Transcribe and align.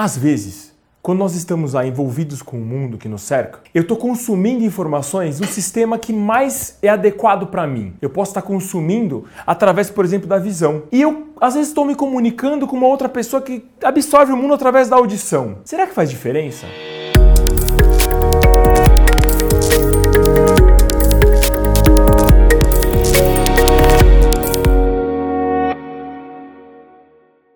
Às 0.00 0.16
vezes, 0.16 0.72
quando 1.02 1.18
nós 1.18 1.34
estamos 1.34 1.72
lá 1.72 1.84
envolvidos 1.84 2.40
com 2.40 2.56
o 2.56 2.64
mundo 2.64 2.96
que 2.96 3.08
nos 3.08 3.22
cerca, 3.22 3.58
eu 3.74 3.82
estou 3.82 3.96
consumindo 3.96 4.62
informações 4.62 5.40
do 5.40 5.46
sistema 5.48 5.98
que 5.98 6.12
mais 6.12 6.78
é 6.80 6.88
adequado 6.88 7.48
para 7.48 7.66
mim. 7.66 7.94
Eu 8.00 8.08
posso 8.08 8.30
estar 8.30 8.42
consumindo 8.42 9.24
através, 9.44 9.90
por 9.90 10.04
exemplo, 10.04 10.28
da 10.28 10.38
visão. 10.38 10.84
E 10.92 11.02
eu, 11.02 11.30
às 11.40 11.54
vezes, 11.54 11.70
estou 11.70 11.84
me 11.84 11.96
comunicando 11.96 12.64
com 12.64 12.76
uma 12.76 12.86
outra 12.86 13.08
pessoa 13.08 13.42
que 13.42 13.64
absorve 13.82 14.32
o 14.32 14.36
mundo 14.36 14.54
através 14.54 14.88
da 14.88 14.94
audição. 14.94 15.56
Será 15.64 15.84
que 15.84 15.94
faz 15.94 16.08
diferença? 16.08 16.68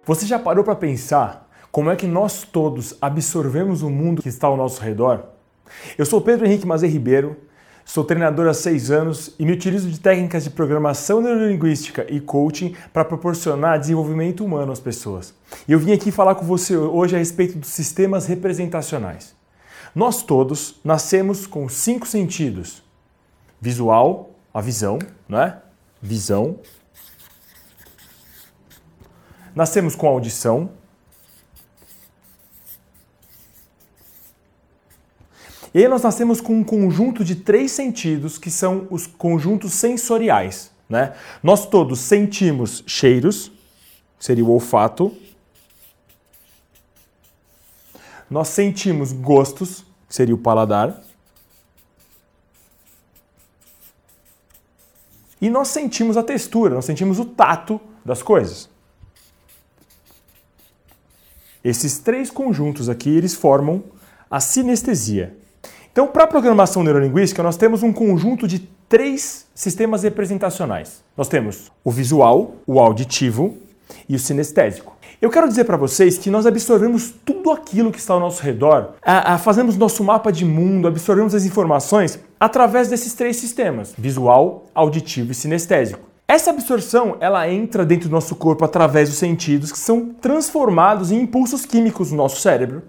Você 0.05 0.27
já 0.27 0.41
parou 0.41 0.65
para 0.65 0.75
pensar 0.75 1.42
como 1.73 1.91
é 1.91 1.97
que 1.97 2.07
nós 2.07 2.43
todos 2.43 2.95
absorvemos 3.01 3.83
o 3.83 3.89
mundo 3.89 4.21
que 4.23 4.29
está 4.29 4.47
ao 4.47 4.59
nosso 4.59 4.83
redor? 4.83 5.25
Eu 5.97 6.05
sou 6.05 6.21
Pedro 6.21 6.45
Henrique 6.45 6.67
Mazei 6.67 6.91
Ribeiro, 6.91 7.35
sou 7.83 8.05
treinador 8.05 8.47
há 8.47 8.53
seis 8.53 8.91
anos 8.91 9.35
e 9.39 9.47
me 9.47 9.53
utilizo 9.53 9.91
de 9.91 9.99
técnicas 9.99 10.45
de 10.45 10.51
programação 10.51 11.23
neurolinguística 11.23 12.07
e 12.13 12.21
coaching 12.21 12.77
para 12.93 13.07
proporcionar 13.07 13.81
desenvolvimento 13.81 14.45
humano 14.45 14.71
às 14.71 14.81
pessoas. 14.81 15.35
E 15.67 15.73
eu 15.73 15.79
vim 15.79 15.93
aqui 15.93 16.11
falar 16.11 16.35
com 16.35 16.45
você 16.45 16.77
hoje 16.77 17.17
a 17.17 17.19
respeito 17.19 17.59
dos 17.59 17.71
sistemas 17.71 18.27
representacionais. 18.27 19.35
Nós 19.95 20.23
todos 20.23 20.79
nascemos 20.85 21.47
com 21.47 21.71
cinco 21.71 22.07
sentidos: 22.07 22.83
visual, 23.59 24.31
a 24.53 24.61
visão, 24.61 24.99
não 25.27 25.41
é? 25.41 25.57
Visão, 26.03 26.59
Nascemos 29.55 29.95
com 29.95 30.07
audição. 30.07 30.71
E 35.75 35.79
aí 35.79 35.89
nós 35.89 36.03
nascemos 36.03 36.41
com 36.41 36.55
um 36.55 36.65
conjunto 36.65 37.25
de 37.25 37.35
três 37.37 37.73
sentidos 37.73 38.39
que 38.39 38.51
são 38.51 38.87
os 38.91 39.07
conjuntos 39.07 39.73
sensoriais. 39.73 40.71
Né? 40.89 41.15
Nós 41.43 41.67
todos 41.67 42.01
sentimos 42.01 42.85
cheiros, 42.87 43.51
seria 44.19 44.45
o 44.45 44.51
olfato. 44.51 45.17
Nós 48.31 48.49
sentimos 48.49 49.13
gostos, 49.13 49.85
seria 50.09 50.35
o 50.35 50.39
paladar. 50.39 51.03
E 55.41 55.49
nós 55.49 55.69
sentimos 55.69 56.17
a 56.17 56.23
textura, 56.23 56.75
nós 56.75 56.85
sentimos 56.85 57.19
o 57.19 57.25
tato 57.25 57.81
das 58.05 58.23
coisas. 58.23 58.69
Esses 61.65 61.99
três 61.99 62.31
conjuntos 62.31 62.89
aqui, 62.89 63.09
eles 63.09 63.35
formam 63.35 63.83
a 64.31 64.39
sinestesia. 64.39 65.42
Então, 65.93 66.07
para 66.07 66.25
a 66.25 66.27
programação 66.27 66.83
neurolinguística, 66.83 67.43
nós 67.43 67.59
temos 67.59 67.83
um 67.83 67.93
conjunto 67.93 68.49
de 68.49 68.61
três 68.89 69.45
sistemas 69.55 70.03
representacionais. 70.03 71.05
Nós 71.15 71.29
temos 71.29 71.71
o 71.85 71.91
visual, 71.91 72.57
o 72.67 72.81
auditivo 72.81 73.59
e 74.09 74.17
o 74.17 74.19
sinestésico. 74.19 74.97
Eu 75.21 75.29
quero 75.29 75.47
dizer 75.47 75.65
para 75.65 75.77
vocês 75.77 76.17
que 76.17 76.31
nós 76.31 76.47
absorvemos 76.47 77.13
tudo 77.23 77.51
aquilo 77.51 77.93
que 77.93 77.99
está 77.99 78.15
ao 78.15 78.21
nosso 78.21 78.43
redor, 78.43 78.95
a, 79.03 79.35
a, 79.35 79.39
fazemos 79.39 79.77
nosso 79.77 80.03
mapa 80.03 80.33
de 80.33 80.47
mundo, 80.47 80.89
absorvemos 80.89 81.35
as 81.35 81.45
informações 81.45 82.19
através 82.41 82.89
desses 82.89 83.13
três 83.13 83.37
sistemas: 83.37 83.95
visual, 83.97 84.65
auditivo 84.75 85.31
e 85.31 85.35
sinestésico. 85.35 86.09
Essa 86.27 86.51
absorção, 86.51 87.19
ela 87.21 87.47
entra 87.51 87.85
dentro 87.85 88.09
do 88.09 88.13
nosso 88.13 88.35
corpo 88.35 88.65
através 88.65 89.11
dos 89.11 89.19
sentidos 89.19 89.71
que 89.71 89.79
são 89.79 90.15
transformados 90.21 91.13
em 91.13 91.21
impulsos 91.21 91.67
químicos 91.67 92.11
no 92.11 92.17
nosso 92.17 92.41
cérebro. 92.41 92.83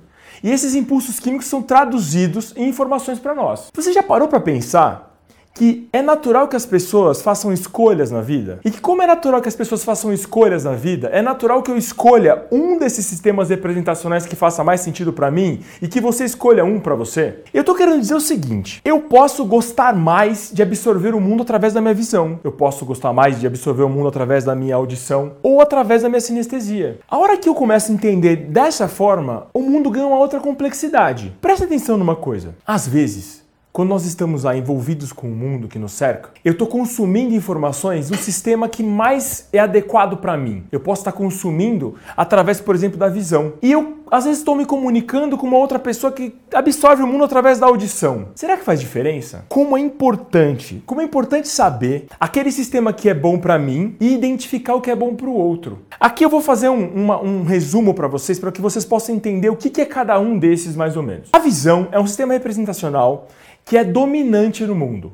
E 0.44 0.52
esses 0.52 0.75
impulsos 0.75 1.22
químicos 1.22 1.47
são 1.47 1.61
traduzidos 1.61 2.53
em 2.58 2.67
informações 2.67 3.17
para 3.17 3.33
nós. 3.33 3.69
Você 3.73 3.94
já 3.94 4.03
parou 4.03 4.27
para 4.27 4.41
pensar 4.41 5.12
que 5.53 5.87
é 5.93 6.01
natural 6.01 6.47
que 6.47 6.55
as 6.55 6.65
pessoas 6.65 7.21
façam 7.21 7.53
escolhas 7.53 8.09
na 8.11 8.21
vida. 8.21 8.59
E 8.65 8.71
que, 8.71 8.81
como 8.81 9.02
é 9.02 9.08
natural 9.08 9.41
que 9.41 9.47
as 9.47 9.55
pessoas 9.55 9.83
façam 9.83 10.11
escolhas 10.11 10.64
na 10.64 10.73
vida, 10.73 11.09
é 11.09 11.21
natural 11.21 11.61
que 11.61 11.69
eu 11.69 11.77
escolha 11.77 12.45
um 12.52 12.77
desses 12.77 13.05
sistemas 13.05 13.49
representacionais 13.49 14.25
que 14.25 14.36
faça 14.36 14.63
mais 14.63 14.81
sentido 14.81 15.13
para 15.13 15.30
mim 15.30 15.61
e 15.81 15.87
que 15.87 16.02
você 16.02 16.25
escolha 16.25 16.65
um 16.65 16.80
para 16.80 16.95
você. 16.95 17.39
Eu 17.53 17.63
tô 17.63 17.75
querendo 17.75 17.99
dizer 17.99 18.15
o 18.15 18.21
seguinte: 18.21 18.81
eu 18.83 19.02
posso 19.02 19.45
gostar 19.45 19.95
mais 19.95 20.49
de 20.52 20.63
absorver 20.63 21.13
o 21.13 21.21
mundo 21.21 21.43
através 21.43 21.73
da 21.73 21.81
minha 21.81 21.93
visão, 21.93 22.39
eu 22.43 22.52
posso 22.52 22.86
gostar 22.86 23.13
mais 23.13 23.39
de 23.39 23.45
absorver 23.45 23.83
o 23.83 23.89
mundo 23.89 24.08
através 24.08 24.43
da 24.43 24.55
minha 24.55 24.75
audição 24.75 25.33
ou 25.43 25.61
através 25.61 26.02
da 26.02 26.09
minha 26.09 26.21
sinestesia. 26.21 26.99
A 27.09 27.17
hora 27.17 27.37
que 27.37 27.47
eu 27.47 27.53
começo 27.53 27.92
a 27.92 27.95
entender 27.95 28.36
dessa 28.36 28.87
forma, 28.87 29.47
o 29.53 29.61
mundo 29.61 29.92
ganha 29.92 30.08
uma 30.08 30.17
outra 30.17 30.39
complexidade. 30.39 31.36
Presta 31.39 31.65
atenção 31.65 31.97
numa 31.97 32.15
coisa: 32.15 32.55
às 32.65 32.87
vezes, 32.87 33.42
quando 33.73 33.89
nós 33.89 34.06
estamos 34.06 34.44
lá 34.44 34.56
envolvidos 34.56 35.11
com 35.11 35.28
o 35.28 35.36
mundo 35.36 35.67
que 35.67 35.80
nos 35.80 35.94
cerca, 35.94 36.30
eu 36.45 36.52
estou 36.52 36.67
consumindo 36.67 37.34
informações 37.34 38.08
do 38.08 38.16
sistema 38.16 38.70
que 38.70 38.84
mais 38.84 39.50
é 39.52 39.58
adequado 39.58 40.17
para 40.17 40.38
mim. 40.38 40.64
Eu 40.72 40.80
posso 40.80 41.02
estar 41.02 41.11
consumindo 41.11 41.95
através, 42.16 42.61
por 42.61 42.76
exemplo, 42.76 43.00
da 43.00 43.10
visão. 43.10 43.54
E 43.64 43.72
eu, 43.72 43.98
às 44.11 44.26
vezes, 44.26 44.42
estou 44.42 44.56
me 44.56 44.64
comunicando 44.64 45.36
com 45.39 45.48
uma 45.48 45.58
outra 45.58 45.80
pessoa 45.80 46.14
que 46.14 46.36
absorve 46.54 47.02
o 47.02 47.08
mundo 47.08 47.23
através 47.23 47.58
da 47.58 47.66
audição. 47.66 48.28
Será 48.36 48.58
que 48.58 48.64
faz 48.64 48.80
diferença? 48.80 49.44
Como 49.50 49.76
é 49.76 49.82
importante, 49.82 50.84
como 50.86 51.02
é 51.02 51.04
importante 51.04 51.48
saber 51.48 52.05
aquele 52.20 52.52
sistema 52.52 52.94
que 52.94 53.10
é 53.10 53.14
bom 53.16 53.40
para 53.40 53.58
mim 53.58 53.95
e 54.00 54.14
identificar 54.14 54.76
o 54.76 54.82
que 54.82 54.92
é 54.92 54.95
bom 54.95 55.16
para 55.16 55.28
o 55.28 55.34
outro. 55.34 55.80
Aqui 56.00 56.23
eu 56.23 56.30
vou 56.30 56.42
fazer 56.42 56.70
um, 56.70 56.90
uma, 56.94 57.20
um 57.20 57.44
resumo 57.44 57.95
para 57.95 58.08
vocês, 58.08 58.38
para 58.38 58.52
que 58.52 58.61
vocês 58.61 58.86
possam 58.86 59.16
entender 59.16 59.50
o 59.50 59.55
que, 59.55 59.72
que 59.72 59.82
é 59.82 59.86
cada 59.86 60.20
um 60.20 60.38
desses 60.38 60.76
mais 60.76 60.95
ou 60.95 61.02
menos. 61.02 61.30
A 61.34 61.40
visão 61.40 61.88
é 61.92 62.00
um 62.00 62.05
sistema 62.05 62.34
representacional 62.34 63.28
que 63.65 63.77
é 63.77 63.83
dominante 63.83 64.65
no 64.65 64.75
mundo. 64.75 65.13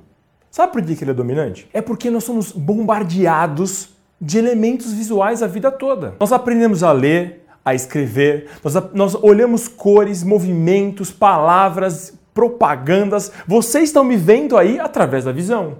Sabe 0.52 0.74
por 0.74 0.82
que 0.82 1.04
ele 1.04 1.12
é 1.12 1.14
dominante? 1.14 1.70
É 1.74 1.82
porque 1.82 2.10
nós 2.10 2.24
somos 2.24 2.52
bombardeados 2.52 3.90
de 4.20 4.38
elementos 4.38 4.92
visuais 4.92 5.42
a 5.44 5.48
vida 5.48 5.72
toda. 5.72 6.16
Nós 6.20 6.32
aprendemos 6.32 6.84
a 6.84 6.92
ler, 6.92 7.46
a 7.64 7.76
escrever, 7.76 8.50
nós, 8.64 8.74
nós 8.94 9.16
olhamos 9.16 9.68
cores, 9.68 10.24
movimentos, 10.24 11.12
palavras, 11.12 12.14
propagandas. 12.34 13.32
Vocês 13.48 13.86
estão 13.86 14.04
me 14.04 14.18
vendo 14.18 14.58
aí 14.58 14.80
através 14.80 15.26
da 15.26 15.32
visão. 15.32 15.78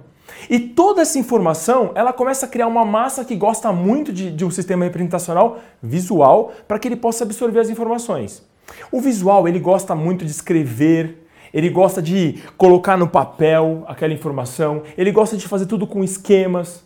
E 0.48 0.58
toda 0.58 1.02
essa 1.02 1.18
informação, 1.18 1.92
ela 1.94 2.12
começa 2.12 2.46
a 2.46 2.48
criar 2.48 2.66
uma 2.66 2.84
massa 2.84 3.24
que 3.24 3.36
gosta 3.36 3.72
muito 3.72 4.12
de, 4.12 4.30
de 4.30 4.44
um 4.44 4.50
sistema 4.50 4.84
representacional 4.84 5.58
visual 5.82 6.52
para 6.66 6.78
que 6.78 6.88
ele 6.88 6.96
possa 6.96 7.24
absorver 7.24 7.60
as 7.60 7.68
informações. 7.68 8.42
O 8.90 9.00
visual, 9.00 9.46
ele 9.48 9.58
gosta 9.58 9.94
muito 9.94 10.24
de 10.24 10.30
escrever, 10.30 11.26
ele 11.52 11.68
gosta 11.68 12.00
de 12.00 12.38
colocar 12.56 12.96
no 12.96 13.08
papel 13.08 13.84
aquela 13.86 14.12
informação, 14.12 14.82
ele 14.96 15.10
gosta 15.10 15.36
de 15.36 15.46
fazer 15.48 15.66
tudo 15.66 15.86
com 15.86 16.04
esquemas. 16.04 16.84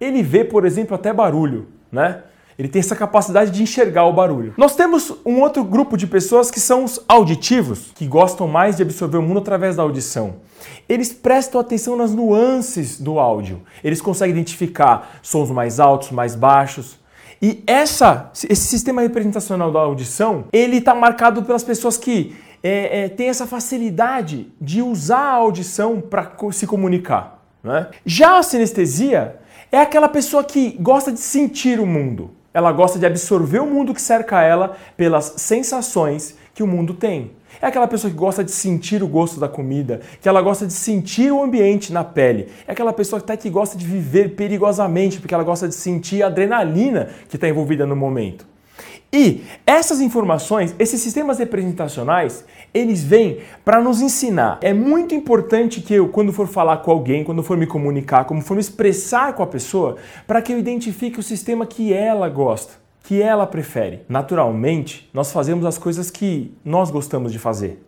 Ele 0.00 0.22
vê, 0.22 0.44
por 0.44 0.64
exemplo, 0.64 0.94
até 0.94 1.12
barulho, 1.12 1.68
né? 1.90 2.22
Ele 2.58 2.68
tem 2.68 2.80
essa 2.80 2.96
capacidade 2.96 3.50
de 3.50 3.62
enxergar 3.62 4.06
o 4.06 4.12
barulho. 4.12 4.54
Nós 4.56 4.74
temos 4.74 5.12
um 5.26 5.40
outro 5.42 5.62
grupo 5.62 5.94
de 5.96 6.06
pessoas 6.06 6.50
que 6.50 6.58
são 6.58 6.84
os 6.84 6.98
auditivos, 7.06 7.92
que 7.94 8.06
gostam 8.06 8.48
mais 8.48 8.76
de 8.76 8.82
absorver 8.82 9.18
o 9.18 9.22
mundo 9.22 9.40
através 9.40 9.76
da 9.76 9.82
audição. 9.82 10.36
Eles 10.88 11.12
prestam 11.12 11.60
atenção 11.60 11.96
nas 11.96 12.14
nuances 12.14 12.98
do 12.98 13.18
áudio. 13.18 13.60
Eles 13.84 14.00
conseguem 14.00 14.34
identificar 14.34 15.18
sons 15.22 15.50
mais 15.50 15.78
altos, 15.78 16.10
mais 16.10 16.34
baixos. 16.34 16.98
E 17.42 17.62
essa, 17.66 18.30
esse 18.48 18.66
sistema 18.66 19.02
representacional 19.02 19.70
da 19.70 19.80
audição, 19.80 20.44
ele 20.50 20.78
está 20.78 20.94
marcado 20.94 21.42
pelas 21.42 21.62
pessoas 21.62 21.98
que 21.98 22.34
é, 22.62 23.04
é, 23.04 23.08
tem 23.08 23.28
essa 23.28 23.46
facilidade 23.46 24.52
de 24.60 24.82
usar 24.82 25.18
a 25.18 25.34
audição 25.34 26.00
para 26.00 26.32
se 26.52 26.66
comunicar. 26.66 27.42
Né? 27.62 27.88
Já 28.04 28.38
a 28.38 28.42
sinestesia 28.42 29.36
é 29.70 29.80
aquela 29.80 30.08
pessoa 30.08 30.44
que 30.44 30.76
gosta 30.80 31.12
de 31.12 31.20
sentir 31.20 31.80
o 31.80 31.86
mundo. 31.86 32.30
Ela 32.54 32.72
gosta 32.72 32.98
de 32.98 33.04
absorver 33.04 33.58
o 33.58 33.66
mundo 33.66 33.92
que 33.92 34.00
cerca 34.00 34.42
ela 34.42 34.76
pelas 34.96 35.34
sensações 35.36 36.36
que 36.54 36.62
o 36.62 36.66
mundo 36.66 36.94
tem. 36.94 37.32
É 37.60 37.66
aquela 37.66 37.86
pessoa 37.86 38.10
que 38.10 38.16
gosta 38.16 38.44
de 38.44 38.50
sentir 38.50 39.02
o 39.02 39.08
gosto 39.08 39.40
da 39.40 39.48
comida, 39.48 40.00
que 40.20 40.28
ela 40.28 40.42
gosta 40.42 40.66
de 40.66 40.72
sentir 40.72 41.32
o 41.32 41.42
ambiente 41.42 41.92
na 41.92 42.04
pele. 42.04 42.48
É 42.66 42.72
aquela 42.72 42.92
pessoa 42.92 43.20
até 43.20 43.36
que 43.36 43.48
gosta 43.50 43.76
de 43.76 43.86
viver 43.86 44.34
perigosamente, 44.34 45.20
porque 45.20 45.34
ela 45.34 45.44
gosta 45.44 45.68
de 45.68 45.74
sentir 45.74 46.22
a 46.22 46.26
adrenalina 46.26 47.08
que 47.28 47.36
está 47.36 47.48
envolvida 47.48 47.86
no 47.86 47.96
momento. 47.96 48.46
E 49.12 49.44
essas 49.66 50.00
informações, 50.00 50.74
esses 50.78 51.00
sistemas 51.00 51.38
representacionais, 51.38 52.44
eles 52.74 53.02
vêm 53.02 53.38
para 53.64 53.80
nos 53.80 54.00
ensinar. 54.00 54.58
É 54.60 54.72
muito 54.72 55.14
importante 55.14 55.80
que 55.80 55.94
eu, 55.94 56.08
quando 56.08 56.32
for 56.32 56.46
falar 56.46 56.78
com 56.78 56.90
alguém, 56.90 57.24
quando 57.24 57.42
for 57.42 57.56
me 57.56 57.66
comunicar, 57.66 58.24
quando 58.24 58.42
for 58.42 58.54
me 58.54 58.60
expressar 58.60 59.32
com 59.34 59.42
a 59.42 59.46
pessoa, 59.46 59.96
para 60.26 60.42
que 60.42 60.52
eu 60.52 60.58
identifique 60.58 61.20
o 61.20 61.22
sistema 61.22 61.66
que 61.66 61.92
ela 61.92 62.28
gosta, 62.28 62.74
que 63.04 63.22
ela 63.22 63.46
prefere. 63.46 64.00
Naturalmente, 64.08 65.08
nós 65.14 65.32
fazemos 65.32 65.64
as 65.64 65.78
coisas 65.78 66.10
que 66.10 66.52
nós 66.64 66.90
gostamos 66.90 67.32
de 67.32 67.38
fazer. 67.38 67.82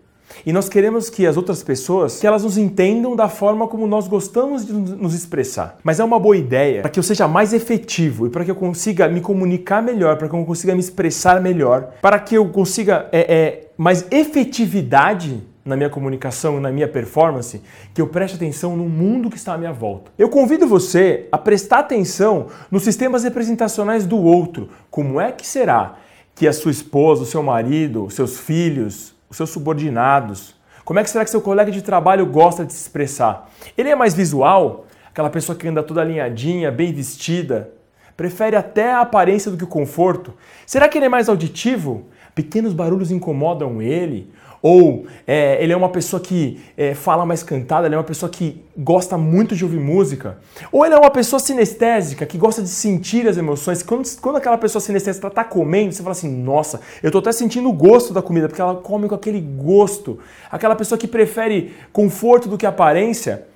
E 0.45 0.53
nós 0.53 0.69
queremos 0.69 1.11
que 1.11 1.27
as 1.27 1.37
outras 1.37 1.63
pessoas, 1.63 2.19
que 2.21 2.27
elas 2.27 2.45
nos 2.45 2.57
entendam 2.57 3.17
da 3.17 3.29
forma 3.29 3.67
como 3.67 3.87
nós 3.87 4.07
gostamos 4.07 4.67
de 4.67 4.73
nos 4.73 5.15
expressar. 5.15 5.79
Mas 5.83 6.01
é 6.01 6.05
uma 6.05 6.19
boa 6.19 6.37
ideia 6.37 6.83
para 6.83 6.91
que 6.91 6.99
eu 6.99 7.03
seja 7.03 7.27
mais 7.27 7.53
efetivo 7.53 8.27
e 8.27 8.31
para 8.31 8.45
que 8.45 8.51
eu 8.51 8.55
consiga 8.55 9.09
me 9.09 9.21
comunicar 9.21 9.83
melhor, 9.83 10.17
para 10.17 10.29
que 10.29 10.35
eu 10.35 10.45
consiga 10.45 10.75
me 10.75 10.81
expressar 10.81 11.41
melhor, 11.41 11.95
para 12.01 12.19
que 12.19 12.35
eu 12.35 12.49
consiga 12.49 13.09
é, 13.13 13.21
é, 13.21 13.71
mais 13.77 14.07
efetividade 14.11 15.43
na 15.69 15.77
minha 15.77 15.91
comunicação, 15.91 16.59
na 16.59 16.73
minha 16.73 16.89
performance, 16.89 17.61
que 17.93 18.01
eu 18.01 18.07
preste 18.07 18.37
atenção 18.37 18.75
no 18.75 18.89
mundo 18.89 19.29
que 19.29 19.37
está 19.37 19.53
à 19.53 19.59
minha 19.59 19.73
volta. 19.73 20.11
Eu 20.19 20.31
convido 20.31 20.67
você 20.67 21.29
a 21.31 21.37
prestar 21.37 21.81
atenção 21.81 22.47
nos 22.71 22.83
sistemas 22.83 23.23
representacionais 23.23 24.07
do 24.07 24.17
outro. 24.17 24.71
Como 24.91 25.21
é 25.21 25.31
que 25.31 25.47
será 25.47 25.97
que 26.35 26.49
a 26.49 26.53
sua 26.53 26.71
esposa, 26.71 27.23
o 27.23 27.27
seu 27.27 27.43
marido, 27.43 28.05
os 28.07 28.15
seus 28.15 28.39
filhos, 28.39 29.13
os 29.29 29.37
seus 29.37 29.51
subordinados, 29.51 30.55
como 30.89 30.99
é 30.99 31.05
que 31.05 31.11
será 31.11 31.23
que 31.23 31.31
seu 31.31 31.43
colega 31.43 31.71
de 31.71 31.83
trabalho 31.83 32.25
gosta 32.25 32.65
de 32.65 32.73
se 32.73 32.81
expressar? 32.81 33.51
Ele 33.77 33.91
é 33.91 33.95
mais 33.95 34.15
visual? 34.15 34.87
Aquela 35.11 35.29
pessoa 35.29 35.57
que 35.57 35.69
anda 35.69 35.83
toda 35.83 36.01
alinhadinha, 36.01 36.73
bem 36.73 36.95
vestida? 36.95 37.71
Prefere 38.17 38.57
até 38.57 38.93
a 38.93 39.03
aparência 39.03 39.51
do 39.51 39.59
que 39.59 39.65
o 39.65 39.69
conforto? 39.69 40.33
Será 40.65 40.89
que 40.89 40.97
ele 40.97 41.05
é 41.05 41.09
mais 41.11 41.29
auditivo? 41.29 42.07
Pequenos 42.35 42.73
barulhos 42.73 43.11
incomodam 43.11 43.83
ele? 43.83 44.33
Ou 44.61 45.07
é, 45.27 45.63
ele 45.63 45.73
é 45.73 45.77
uma 45.77 45.89
pessoa 45.89 46.21
que 46.21 46.61
é, 46.77 46.95
fala 46.95 47.25
mais 47.25 47.43
cantada, 47.43 47.87
ele 47.87 47.95
é 47.95 47.99
uma 47.99 48.05
pessoa 48.05 48.29
que 48.29 48.63
gosta 48.77 49.17
muito 49.17 49.55
de 49.55 49.65
ouvir 49.65 49.79
música. 49.79 50.39
Ou 50.73 50.85
ele 50.85 50.95
é 50.95 50.99
uma 50.99 51.11
pessoa 51.11 51.39
sinestésica, 51.39 52.27
que 52.27 52.37
gosta 52.37 52.63
de 52.63 52.69
sentir 52.69 53.29
as 53.29 53.37
emoções. 53.37 53.83
Quando, 53.83 54.09
quando 54.21 54.37
aquela 54.37 54.59
pessoa 54.59 54.81
sinestésica 54.81 55.29
está 55.29 55.45
comendo, 55.45 55.93
você 55.93 56.03
fala 56.03 56.13
assim: 56.13 56.31
nossa, 56.31 56.81
eu 57.03 57.09
estou 57.09 57.21
até 57.21 57.33
sentindo 57.33 57.69
o 57.69 57.73
gosto 57.73 58.13
da 58.13 58.21
comida, 58.21 58.49
porque 58.49 58.61
ela 58.61 58.75
come 58.77 59.09
com 59.09 59.15
aquele 59.15 59.41
gosto. 59.41 60.19
Aquela 60.51 60.75
pessoa 60.75 60.99
que 60.99 61.07
prefere 61.07 61.75
conforto 61.93 62.49
do 62.49 62.59
que 62.59 62.67
aparência. 62.67 63.47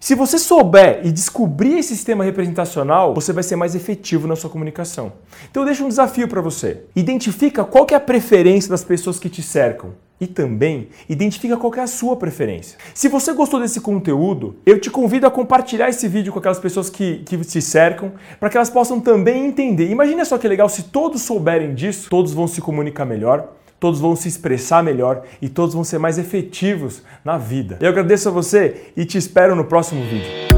Se 0.00 0.16
você 0.16 0.36
souber 0.36 1.00
e 1.04 1.12
descobrir 1.12 1.78
esse 1.78 1.94
sistema 1.94 2.24
representacional, 2.24 3.14
você 3.14 3.32
vai 3.32 3.44
ser 3.44 3.54
mais 3.54 3.76
efetivo 3.76 4.26
na 4.26 4.34
sua 4.34 4.50
comunicação. 4.50 5.12
Então 5.48 5.62
eu 5.62 5.66
deixo 5.66 5.84
um 5.84 5.88
desafio 5.88 6.26
para 6.26 6.40
você. 6.40 6.82
Identifica 6.96 7.62
qual 7.62 7.86
é 7.88 7.94
a 7.94 8.00
preferência 8.00 8.68
das 8.68 8.82
pessoas 8.82 9.20
que 9.20 9.28
te 9.28 9.40
cercam 9.40 9.92
e 10.22 10.26
também 10.28 10.86
identifica 11.08 11.56
qual 11.56 11.74
é 11.74 11.80
a 11.80 11.86
sua 11.88 12.14
preferência. 12.14 12.78
Se 12.94 13.08
você 13.08 13.32
gostou 13.32 13.58
desse 13.58 13.80
conteúdo, 13.80 14.54
eu 14.64 14.78
te 14.78 14.88
convido 14.88 15.26
a 15.26 15.30
compartilhar 15.32 15.88
esse 15.88 16.06
vídeo 16.06 16.32
com 16.32 16.38
aquelas 16.38 16.60
pessoas 16.60 16.88
que, 16.88 17.24
que 17.26 17.36
te 17.38 17.60
cercam, 17.60 18.12
para 18.38 18.48
que 18.48 18.56
elas 18.56 18.70
possam 18.70 19.00
também 19.00 19.44
entender. 19.44 19.90
Imagina 19.90 20.24
só 20.24 20.38
que 20.38 20.46
legal 20.46 20.68
se 20.68 20.84
todos 20.84 21.22
souberem 21.22 21.74
disso, 21.74 22.08
todos 22.08 22.32
vão 22.32 22.46
se 22.46 22.60
comunicar 22.60 23.04
melhor, 23.04 23.48
todos 23.80 23.98
vão 23.98 24.14
se 24.14 24.28
expressar 24.28 24.80
melhor 24.80 25.24
e 25.42 25.48
todos 25.48 25.74
vão 25.74 25.82
ser 25.82 25.98
mais 25.98 26.18
efetivos 26.18 27.02
na 27.24 27.36
vida. 27.36 27.78
Eu 27.80 27.88
agradeço 27.88 28.28
a 28.28 28.32
você 28.32 28.92
e 28.96 29.04
te 29.04 29.18
espero 29.18 29.56
no 29.56 29.64
próximo 29.64 30.04
vídeo. 30.04 30.51